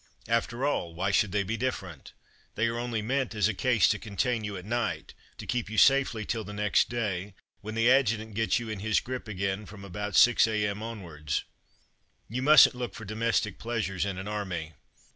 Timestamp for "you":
4.43-4.57, 5.69-5.77, 8.57-8.67, 12.27-12.41